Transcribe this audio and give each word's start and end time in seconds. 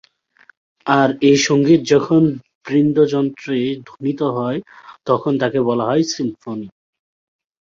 আর 0.85 1.09
এ 1.23 1.43
সঙ্গীত 1.47 1.81
যখন 1.93 2.21
বৃন্দযন্ত্রে 2.65 3.57
ধ্বনিত 3.87 4.21
হয় 4.37 4.59
তখন 5.05 5.33
তাকে 5.41 5.59
বলা 5.69 5.85
হয় 5.87 6.03
সিম্ফনি। 6.11 6.67